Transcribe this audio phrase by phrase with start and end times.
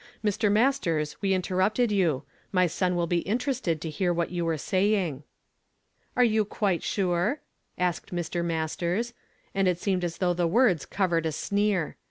[0.25, 0.51] Mr.
[0.51, 5.21] Masters, we interrupted you; my son will be interested to hear what you were saying."
[6.15, 7.39] "Are you quite sure?"
[7.77, 8.43] asked Mr.
[8.43, 9.13] Masters;
[9.53, 11.97] and it seemed as though the words covered a sneer.